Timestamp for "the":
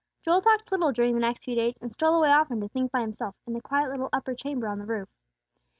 1.13-1.19, 3.53-3.61, 4.79-4.85